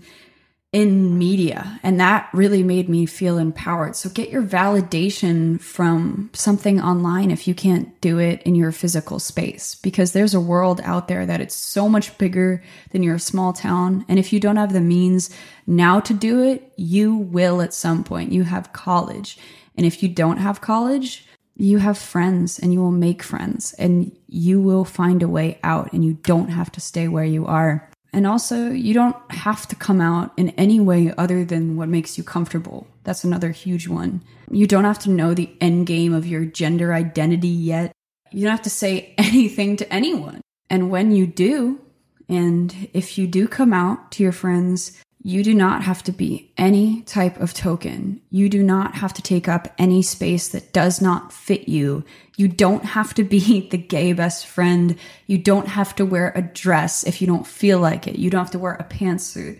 in 0.76 1.16
media. 1.16 1.80
And 1.82 1.98
that 2.00 2.28
really 2.34 2.62
made 2.62 2.86
me 2.86 3.06
feel 3.06 3.38
empowered. 3.38 3.96
So 3.96 4.10
get 4.10 4.28
your 4.28 4.42
validation 4.42 5.58
from 5.58 6.28
something 6.34 6.82
online 6.82 7.30
if 7.30 7.48
you 7.48 7.54
can't 7.54 7.98
do 8.02 8.18
it 8.18 8.42
in 8.42 8.54
your 8.54 8.72
physical 8.72 9.18
space, 9.18 9.74
because 9.76 10.12
there's 10.12 10.34
a 10.34 10.40
world 10.40 10.82
out 10.84 11.08
there 11.08 11.24
that 11.24 11.40
it's 11.40 11.54
so 11.54 11.88
much 11.88 12.18
bigger 12.18 12.62
than 12.90 13.02
your 13.02 13.18
small 13.18 13.54
town. 13.54 14.04
And 14.06 14.18
if 14.18 14.34
you 14.34 14.38
don't 14.38 14.56
have 14.56 14.74
the 14.74 14.82
means 14.82 15.30
now 15.66 15.98
to 16.00 16.12
do 16.12 16.42
it, 16.42 16.70
you 16.76 17.16
will 17.16 17.62
at 17.62 17.72
some 17.72 18.04
point. 18.04 18.32
You 18.32 18.42
have 18.42 18.74
college. 18.74 19.38
And 19.78 19.86
if 19.86 20.02
you 20.02 20.10
don't 20.10 20.36
have 20.36 20.60
college, 20.60 21.26
you 21.56 21.78
have 21.78 21.96
friends 21.96 22.58
and 22.58 22.70
you 22.74 22.82
will 22.82 22.90
make 22.90 23.22
friends 23.22 23.72
and 23.78 24.14
you 24.28 24.60
will 24.60 24.84
find 24.84 25.22
a 25.22 25.28
way 25.28 25.58
out 25.64 25.94
and 25.94 26.04
you 26.04 26.12
don't 26.12 26.48
have 26.48 26.70
to 26.72 26.82
stay 26.82 27.08
where 27.08 27.24
you 27.24 27.46
are. 27.46 27.88
And 28.16 28.26
also, 28.26 28.70
you 28.70 28.94
don't 28.94 29.14
have 29.30 29.68
to 29.68 29.76
come 29.76 30.00
out 30.00 30.32
in 30.38 30.48
any 30.50 30.80
way 30.80 31.12
other 31.18 31.44
than 31.44 31.76
what 31.76 31.90
makes 31.90 32.16
you 32.16 32.24
comfortable. 32.24 32.86
That's 33.04 33.24
another 33.24 33.50
huge 33.50 33.88
one. 33.88 34.22
You 34.50 34.66
don't 34.66 34.84
have 34.84 34.98
to 35.00 35.10
know 35.10 35.34
the 35.34 35.54
end 35.60 35.86
game 35.86 36.14
of 36.14 36.26
your 36.26 36.46
gender 36.46 36.94
identity 36.94 37.48
yet. 37.48 37.92
You 38.32 38.44
don't 38.44 38.56
have 38.56 38.62
to 38.62 38.70
say 38.70 39.12
anything 39.18 39.76
to 39.76 39.92
anyone. 39.92 40.40
And 40.70 40.90
when 40.90 41.10
you 41.10 41.26
do, 41.26 41.78
and 42.26 42.88
if 42.94 43.18
you 43.18 43.26
do 43.26 43.46
come 43.46 43.74
out 43.74 44.12
to 44.12 44.22
your 44.22 44.32
friends, 44.32 44.98
you 45.26 45.42
do 45.42 45.52
not 45.52 45.82
have 45.82 46.04
to 46.04 46.12
be 46.12 46.52
any 46.56 47.02
type 47.02 47.40
of 47.40 47.52
token. 47.52 48.20
You 48.30 48.48
do 48.48 48.62
not 48.62 48.94
have 48.94 49.12
to 49.14 49.22
take 49.22 49.48
up 49.48 49.66
any 49.76 50.00
space 50.00 50.46
that 50.50 50.72
does 50.72 51.02
not 51.02 51.32
fit 51.32 51.68
you. 51.68 52.04
You 52.36 52.46
don't 52.46 52.84
have 52.84 53.12
to 53.14 53.24
be 53.24 53.68
the 53.70 53.76
gay 53.76 54.12
best 54.12 54.46
friend. 54.46 54.96
You 55.26 55.38
don't 55.38 55.66
have 55.66 55.96
to 55.96 56.06
wear 56.06 56.30
a 56.36 56.42
dress 56.42 57.02
if 57.02 57.20
you 57.20 57.26
don't 57.26 57.44
feel 57.44 57.80
like 57.80 58.06
it. 58.06 58.20
You 58.20 58.30
don't 58.30 58.38
have 58.42 58.52
to 58.52 58.60
wear 58.60 58.74
a 58.74 58.84
pantsuit. 58.84 59.58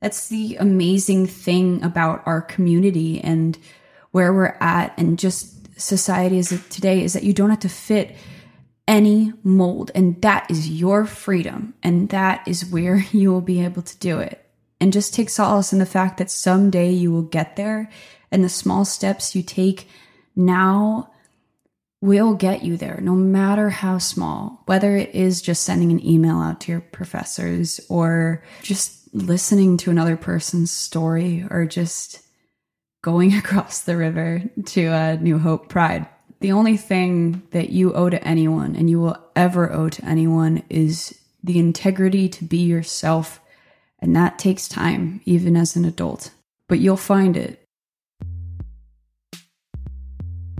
That's 0.00 0.30
the 0.30 0.56
amazing 0.56 1.28
thing 1.28 1.84
about 1.84 2.24
our 2.26 2.42
community 2.42 3.20
and 3.20 3.56
where 4.10 4.32
we're 4.32 4.56
at 4.58 4.98
and 4.98 5.16
just 5.16 5.80
society 5.80 6.40
as 6.40 6.50
of 6.50 6.68
today 6.70 7.04
is 7.04 7.12
that 7.12 7.22
you 7.22 7.32
don't 7.32 7.50
have 7.50 7.60
to 7.60 7.68
fit 7.68 8.16
any 8.88 9.32
mold 9.44 9.92
and 9.94 10.20
that 10.22 10.50
is 10.50 10.68
your 10.68 11.06
freedom 11.06 11.72
and 11.84 12.08
that 12.08 12.42
is 12.48 12.66
where 12.66 12.96
you 13.12 13.30
will 13.30 13.40
be 13.40 13.64
able 13.64 13.82
to 13.82 13.96
do 13.98 14.18
it 14.18 14.43
and 14.80 14.92
just 14.92 15.14
take 15.14 15.30
solace 15.30 15.72
in 15.72 15.78
the 15.78 15.86
fact 15.86 16.18
that 16.18 16.30
someday 16.30 16.90
you 16.90 17.12
will 17.12 17.22
get 17.22 17.56
there 17.56 17.90
and 18.30 18.42
the 18.42 18.48
small 18.48 18.84
steps 18.84 19.34
you 19.34 19.42
take 19.42 19.88
now 20.36 21.10
will 22.00 22.34
get 22.34 22.62
you 22.62 22.76
there 22.76 22.98
no 23.00 23.14
matter 23.14 23.70
how 23.70 23.96
small. 23.96 24.62
Whether 24.66 24.96
it 24.96 25.14
is 25.14 25.40
just 25.40 25.62
sending 25.62 25.90
an 25.90 26.04
email 26.04 26.38
out 26.38 26.60
to 26.62 26.72
your 26.72 26.80
professors 26.82 27.80
or 27.88 28.44
just 28.62 29.14
listening 29.14 29.76
to 29.78 29.90
another 29.90 30.16
person's 30.16 30.70
story 30.70 31.46
or 31.50 31.64
just 31.64 32.20
going 33.02 33.34
across 33.38 33.82
the 33.82 33.96
river 33.96 34.42
to 34.66 34.86
a 34.86 35.16
New 35.16 35.38
Hope 35.38 35.68
pride. 35.68 36.06
The 36.40 36.52
only 36.52 36.76
thing 36.76 37.42
that 37.52 37.70
you 37.70 37.94
owe 37.94 38.10
to 38.10 38.22
anyone 38.22 38.76
and 38.76 38.90
you 38.90 39.00
will 39.00 39.16
ever 39.34 39.72
owe 39.72 39.88
to 39.88 40.04
anyone 40.04 40.62
is 40.68 41.18
the 41.42 41.58
integrity 41.58 42.28
to 42.28 42.44
be 42.44 42.58
yourself 42.58 43.40
and 44.04 44.14
that 44.14 44.38
takes 44.38 44.68
time, 44.68 45.22
even 45.24 45.56
as 45.56 45.76
an 45.76 45.86
adult. 45.86 46.30
But 46.68 46.78
you'll 46.78 46.98
find 46.98 47.38
it. 47.38 47.58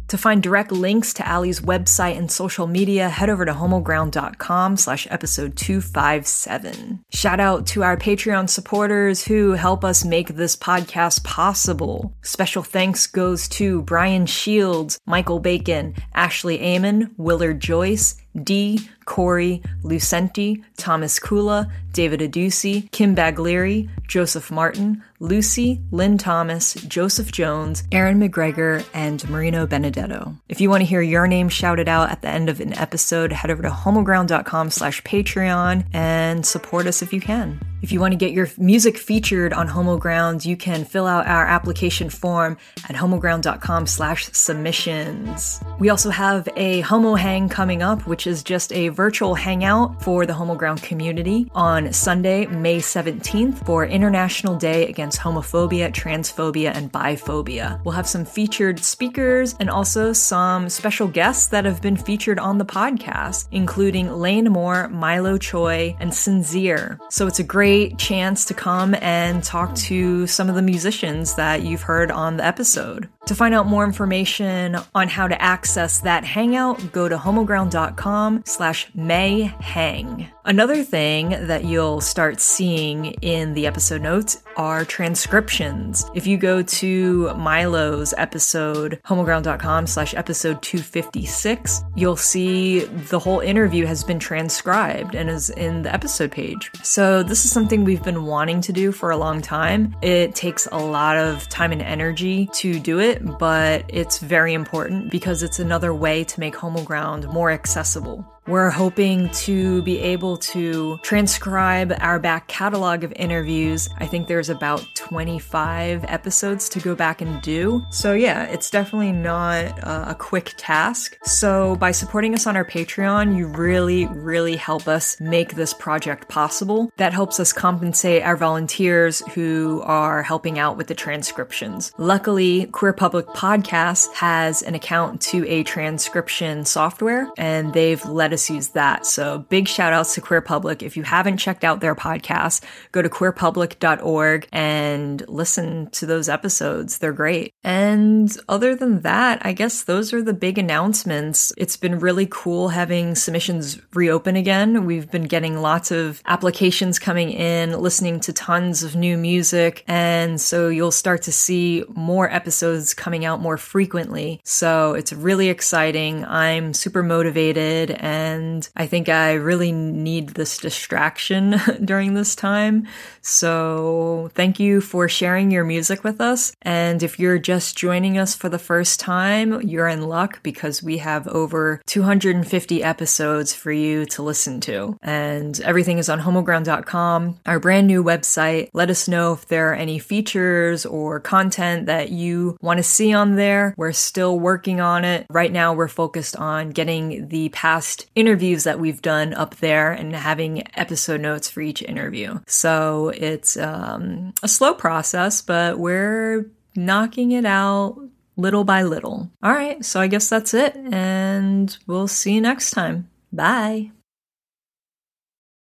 To 0.09 0.19
find 0.19 0.43
direct 0.43 0.73
links 0.73 1.13
to 1.15 1.27
Allie's 1.27 1.61
website 1.61 2.17
and 2.17 2.31
social 2.31 2.67
media, 2.67 3.09
head 3.09 3.29
over 3.29 3.45
to 3.45 3.53
homoground.com 3.53 4.77
slash 4.77 5.07
episode 5.11 5.57
257. 5.57 7.01
Shout 7.13 7.41
out 7.41 7.67
to 7.69 7.83
our 7.83 7.97
Patreon 7.97 8.49
supporters 8.49 9.25
who 9.25 9.53
help 9.53 9.85
us 9.85 10.05
make 10.05 10.29
this 10.29 10.57
podcast 10.57 11.25
possible. 11.25 12.15
Special 12.23 12.63
thanks 12.63 13.07
goes 13.07 13.47
to 13.49 13.83
Brian 13.83 14.25
Shields, 14.25 14.99
Michael 15.05 15.41
Bacon, 15.41 15.95
Ashley 16.15 16.63
Amon, 16.77 17.15
Willard 17.19 17.61
Joyce, 17.61 18.17
D, 18.43 18.81
Corey, 19.05 19.63
Lucenti, 19.83 20.63
Thomas 20.77 21.21
Kula, 21.21 21.71
David 21.93 22.21
Adusi, 22.21 22.91
Kim 22.91 23.15
Baglieri, 23.15 23.89
Joseph 24.09 24.51
Martin, 24.51 25.03
Lucy, 25.21 25.81
Lynn 25.91 26.19
Thomas, 26.19 26.75
Joseph 26.75 27.31
Jones, 27.31 27.85
Aaron 27.93 28.21
McGregor, 28.21 28.85
and 28.93 29.29
Marino 29.29 29.67
Benedetto. 29.67 30.35
If 30.49 30.61
you 30.61 30.71
want 30.71 30.81
to 30.81 30.87
hear 30.87 31.03
your 31.03 31.27
name 31.27 31.49
shouted 31.49 31.89
out 31.89 32.11
at 32.11 32.23
the 32.23 32.29
end 32.29 32.49
of 32.49 32.61
an 32.61 32.75
episode, 32.75 33.33
head 33.33 33.51
over 33.51 33.63
to 33.63 33.71
homoground.com 33.71 34.71
slash 34.71 35.03
Patreon 35.03 35.87
and 35.93 36.45
support 36.45 36.87
us 36.87 37.03
if 37.03 37.13
you 37.13 37.21
can. 37.21 37.61
If 37.85 37.93
you 37.93 38.01
want 38.01 38.13
to 38.13 38.17
get 38.17 38.33
your 38.33 38.49
music 38.57 38.97
featured 38.97 39.53
on 39.53 39.69
Homoground, 39.69 40.47
you 40.47 40.57
can 40.57 40.87
fill 40.87 41.07
out 41.07 41.27
our 41.27 41.45
application 41.45 42.09
form 42.09 42.57
at 42.89 42.97
homoground.com 42.97 43.87
slash 43.87 44.33
submissions. 44.33 45.61
We 45.79 45.91
also 45.91 46.09
have 46.09 46.49
a 46.57 46.81
Homo 46.81 47.15
Hang 47.15 47.51
coming 47.51 47.83
up, 47.83 48.07
which 48.07 48.27
is 48.27 48.43
just 48.43 48.73
a 48.73 48.89
virtual 48.89 49.35
hangout 49.35 50.03
for 50.03 50.25
the 50.25 50.33
Homoground 50.33 50.83
community 50.83 51.51
on 51.55 51.93
Sunday, 51.93 52.47
May 52.47 52.79
17th 52.79 53.67
for 53.67 53.85
International 53.85 54.57
Day 54.57 54.89
Against 54.89 55.21
Homophobia, 55.21 55.93
Transphobia, 55.93 56.75
and 56.75 56.91
Biphobia. 56.91 57.85
We'll 57.85 57.93
have 57.93 58.09
some 58.09 58.25
featured 58.25 58.81
speakers 58.81 59.57
and 59.61 59.69
also 59.69 60.15
some 60.15 60.71
special 60.71 61.07
guests 61.07 61.49
that 61.49 61.67
have 61.67 61.83
been 61.83 61.99
featured 61.99 62.39
on 62.39 62.57
the 62.57 62.65
podcast, 62.65 63.49
including 63.53 64.11
Lane 64.11 64.51
Moore, 64.51 64.89
Milo 64.89 65.37
Choi, 65.37 65.95
and 66.01 66.15
Sincere. 66.15 66.99
So 67.11 67.27
it's 67.27 67.41
a 67.41 67.45
great 67.45 67.74
great 67.75 67.99
chance 67.99 68.45
to 68.45 68.55
come 68.55 68.95
and 69.01 69.43
talk 69.43 69.75
to 69.75 70.29
some 70.29 70.49
of 70.49 70.55
the 70.55 70.63
musicians 70.63 71.35
that 71.35 71.65
you've 71.65 71.83
heard 71.83 72.09
on 72.09 72.37
the 72.37 72.45
episode. 72.45 73.09
To 73.27 73.35
find 73.35 73.55
out 73.55 73.67
more 73.67 73.85
information 73.85 74.77
on 74.95 75.09
how 75.09 75.27
to 75.27 75.41
access 75.41 76.01
that 76.01 76.25
hangout, 76.25 76.93
go 76.93 77.09
to 77.09 77.17
homoground.com 77.17 78.43
slash 78.45 78.87
mayhang. 78.93 80.29
Another 80.47 80.83
thing 80.83 81.31
that 81.47 81.65
you'll 81.65 82.03
start 82.03 82.39
seeing 82.39 83.07
in 83.23 83.55
the 83.55 83.67
episode 83.67 84.03
notes 84.03 84.43
are 84.59 84.85
transcriptions. 84.85 86.05
If 86.15 86.27
you 86.27 86.37
go 86.37 86.61
to 86.63 87.33
Milo's 87.35 88.13
episode, 88.19 89.01
homoground.com 89.07 89.87
slash 89.87 90.13
episode 90.15 90.61
256, 90.61 91.83
you'll 91.97 92.17
see 92.17 92.81
the 92.81 93.19
whole 93.19 93.41
interview 93.41 93.87
has 93.87 94.05
been 94.05 94.19
transcribed 94.19 95.15
and 95.15 95.31
is 95.31 95.49
in 95.49 95.81
the 95.81 95.95
episode 95.95 96.31
page. 96.31 96.71
So 96.83 97.23
this 97.23 97.47
is 97.47 97.51
something 97.51 97.83
we've 97.83 98.05
been 98.05 98.27
wanting 98.27 98.61
to 98.63 98.73
do 98.73 98.93
for 98.93 99.11
a 99.11 99.17
long 99.17 99.41
time. 99.41 99.97
It 100.03 100.35
takes 100.35 100.69
a 100.71 100.79
lot 100.79 101.17
of 101.17 101.49
time 101.49 101.73
and 101.73 101.81
energy 101.81 102.51
to 102.53 102.79
do 102.79 102.99
it, 103.15 103.39
but 103.39 103.85
it's 103.89 104.19
very 104.19 104.55
important 104.55 105.11
because 105.11 105.43
it's 105.43 105.59
another 105.59 105.95
way 105.95 106.25
to 106.25 106.41
make 106.41 106.55
Homoground 106.55 107.33
more 107.33 107.51
accessible. 107.51 108.34
We're 108.47 108.69
hoping 108.69 109.31
to 109.31 109.81
be 109.83 109.99
able 110.01 110.37
to 110.37 110.99
transcribe 111.03 111.97
our 112.01 112.19
back 112.19 112.47
catalog 112.47 113.03
of 113.03 113.13
interviews. 113.17 113.89
I 113.97 114.07
think 114.07 114.29
there's 114.29 114.51
about 114.51 114.85
25 114.97 116.05
episodes 116.07 116.69
to 116.71 116.79
go 116.81 116.95
back 116.95 117.23
and 117.23 117.41
do. 117.41 117.87
So, 117.89 118.13
yeah, 118.13 118.45
it's 118.45 118.69
definitely 118.69 119.13
not 119.13 119.83
uh, 119.83 120.05
a 120.09 120.15
quick 120.15 120.53
task. 120.59 121.17
So, 121.25 121.77
by 121.77 121.93
supporting 121.93 122.35
us 122.35 122.47
on 122.47 122.55
our 122.55 122.67
Patreon, 122.67 123.35
you 123.35 123.47
really, 123.47 124.07
really 124.09 124.57
help 124.57 124.89
us 124.89 125.19
make 125.21 125.55
this 125.55 125.73
project 125.73 126.29
possible. 126.29 126.93
That 126.99 127.15
helps 127.15 127.41
us 127.41 127.51
compensate 127.51 128.25
our 128.25 128.37
volunteers 128.37 129.21
who 129.33 129.81
are 129.87 130.23
helping 130.23 130.59
out 130.59 130.77
with 130.77 130.89
the 130.89 130.95
transcriptions. 130.95 131.93
Luckily, 131.97 132.67
Queer 132.67 132.93
Public 132.93 133.27
Podcast 133.29 134.13
has 134.13 134.63
an 134.63 134.75
account 134.75 135.23
to 135.23 135.49
a 135.49 135.63
transcription 135.63 136.67
software, 136.67 137.31
and 137.39 137.73
they've 137.73 138.05
let 138.05 138.34
us 138.35 138.51
use 138.51 138.69
that. 138.69 139.07
So 139.07 139.39
big 139.49 139.67
shout 139.67 139.93
outs 139.95 140.15
to 140.15 140.21
Queer 140.21 140.43
Public. 140.43 140.83
If 140.83 140.97
you 140.97 141.03
haven't 141.05 141.39
checked 141.39 141.65
out 141.65 141.81
their 141.81 141.95
podcast, 141.95 142.63
go 142.93 143.01
to 143.01 143.09
queerpublic.org 143.09 144.49
and 144.53 145.27
listen 145.29 145.89
to 145.91 146.05
those 146.05 146.29
episodes. 146.29 146.99
They're 146.99 147.13
great. 147.13 147.53
And 147.63 148.37
other 148.49 148.75
than 148.75 149.01
that, 149.01 149.45
I 149.47 149.53
guess 149.53 149.85
those 149.85 150.13
are 150.13 150.23
the 150.23 150.35
big 150.35 150.59
announcements. 150.59 151.53
It's 151.57 151.77
been 151.77 151.99
really 151.99 152.27
cool 152.31 152.69
having 152.69 153.15
submissions 153.15 153.81
reopen 153.95 154.37
again. 154.37 154.85
We've 154.85 155.11
been 155.11 155.25
getting 155.25 155.63
lots 155.63 155.91
of 155.91 156.21
applications 156.27 156.99
coming 156.99 157.31
in, 157.31 157.79
listening 157.81 158.21
to 158.21 158.33
tons 158.33 158.83
of 158.83 158.97
new 158.97 159.17
music. 159.17 159.85
And 159.87 160.41
so 160.41 160.69
you'll 160.69 160.91
start 160.91 161.23
to 161.23 161.33
see 161.33 161.85
more 161.89 162.31
episodes 162.31 162.93
coming 162.93 163.25
out 163.25 163.41
more 163.41 163.57
frequently. 163.57 164.41
So 164.45 164.95
it's 164.95 165.13
really 165.13 165.49
exciting. 165.49 166.25
I'm 166.25 166.75
super 166.75 167.03
motivated 167.03 167.93
and 167.93 168.24
and 168.25 168.69
I 168.75 168.87
think 168.87 169.09
I 169.09 169.35
really 169.35 169.73
need 169.73 170.31
this 170.31 170.59
distraction 170.59 171.61
during 171.85 172.15
this 172.15 172.35
time. 172.35 172.87
So 173.21 174.31
thank 174.35 174.59
you 174.59 174.81
for 174.81 175.09
sharing 175.09 175.51
your 175.51 175.65
music 175.65 176.05
with 176.05 176.21
us. 176.21 176.55
And 176.63 177.03
if 177.03 177.19
you're 177.19 177.39
just 177.39 177.77
joining 177.77 178.19
us 178.19 178.35
for 178.35 178.49
the 178.49 178.59
first 178.59 179.01
time, 179.01 179.61
you're 179.63 179.89
in 179.89 180.03
luck 180.03 180.43
because 180.43 180.83
we 180.83 180.99
have 180.99 181.29
over 181.29 181.83
250 181.87 182.83
episodes 182.83 183.53
for 183.53 183.73
you 183.73 184.07
to 184.07 184.23
listen 184.23 184.61
to. 184.61 184.97
And 185.03 185.61
everything 185.61 185.99
is 185.99 186.09
on 186.09 186.21
homoground.com, 186.21 187.41
our 187.47 187.61
brand 187.61 187.87
new 187.87 188.03
website. 188.03 188.71
Let 188.73 188.91
us 188.91 189.09
know 189.09 189.35
if 189.35 189.47
there 189.47 189.71
are 189.71 189.75
any 189.75 189.99
features 189.99 190.87
or 190.87 191.21
content 191.21 191.87
that 191.87 192.11
you 192.11 192.57
want 192.61 192.79
to 192.79 192.83
see 192.83 193.13
on 193.13 193.37
there. 193.37 193.75
We're 193.77 193.93
still 193.93 194.39
working 194.39 194.81
on 194.81 195.05
it. 195.05 195.27
Right 195.29 195.53
now, 195.53 195.75
we're 195.75 195.89
focused 195.89 196.37
on 196.37 196.71
getting 196.71 197.29
the 197.29 197.49
past 197.51 198.07
interviews 198.15 198.65
that 198.65 198.81
we've 198.81 199.03
done 199.03 199.35
up 199.35 199.57
there 199.57 199.93
and 199.93 200.15
having 200.15 200.63
episode 200.77 201.21
notes 201.21 201.51
for 201.51 201.61
each 201.61 201.83
interview. 201.83 202.39
So 202.47 203.09
it's 203.15 203.57
um, 203.57 204.35
a 204.43 204.49
slow 204.49 204.75
process, 204.75 205.43
but 205.43 205.79
we're 205.79 206.51
knocking 206.77 207.33
it 207.33 207.45
out 207.45 207.99
little 208.37 208.65
by 208.65 208.83
little. 208.83 209.31
All 209.43 209.53
right, 209.53 209.85
so 209.85 210.01
I 210.01 210.07
guess 210.09 210.29
that's 210.29 210.55
it, 210.55 210.77
and 210.77 211.77
we'll 211.87 212.09
see 212.09 212.35
you 212.35 212.41
next 212.41 212.73
time. 212.73 213.09
Bye. 213.33 213.91